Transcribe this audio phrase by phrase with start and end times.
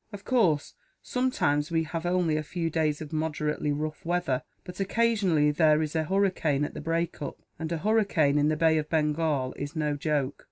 [0.11, 0.73] Of course,
[1.03, 5.95] sometimes we have only a few days of moderately rough weather; but occasionally there is
[5.95, 9.75] a hurricane at the break up, and a hurricane in the bay of Bengal is
[9.75, 10.39] no joke.